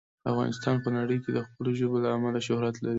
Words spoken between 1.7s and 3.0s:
ژبو له امله شهرت لري.